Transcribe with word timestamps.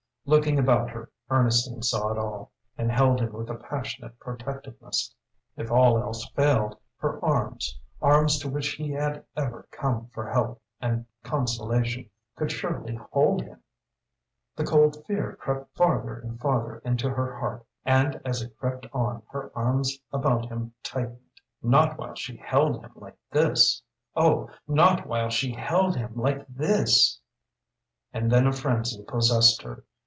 Looking 0.23 0.59
about 0.59 0.91
her 0.91 1.11
Ernestine 1.31 1.81
saw 1.81 2.11
it 2.11 2.17
all, 2.17 2.51
and 2.77 2.91
held 2.91 3.19
him 3.19 3.33
with 3.33 3.49
a 3.49 3.55
passionate 3.55 4.17
protectiveness. 4.19 5.13
If 5.57 5.71
all 5.71 5.97
else 5.97 6.29
failed, 6.29 6.77
her 6.99 7.19
arms 7.25 7.77
arms 8.01 8.37
to 8.39 8.47
which 8.47 8.69
he 8.73 8.91
had 8.91 9.25
ever 9.35 9.67
come 9.71 10.09
for 10.13 10.29
help 10.31 10.61
and 10.79 11.07
consolation 11.23 12.09
could 12.35 12.51
surely 12.51 12.95
hold 13.11 13.41
him! 13.41 13.61
The 14.55 14.63
cold 14.63 15.03
fear 15.05 15.35
crept 15.37 15.75
farther 15.75 16.19
and 16.19 16.39
farther 16.39 16.77
into 16.85 17.09
her 17.09 17.35
heart, 17.39 17.65
and 17.83 18.21
as 18.23 18.43
it 18.43 18.55
crept 18.57 18.85
on 18.93 19.23
her 19.31 19.51
arms 19.55 19.99
about 20.13 20.45
him 20.45 20.71
tightened. 20.83 21.31
Not 21.63 21.97
while 21.97 22.13
she 22.15 22.37
held 22.37 22.81
him 22.85 22.91
like 22.95 23.17
this! 23.31 23.81
Oh 24.15 24.49
not 24.67 25.07
while 25.07 25.29
she 25.31 25.51
held 25.51 25.97
him 25.97 26.13
like 26.15 26.47
this! 26.47 27.19
And 28.13 28.31
then 28.31 28.45
a 28.47 28.53
frenzy 28.53 29.03
possessed 29.05 29.63
her. 29.63 29.83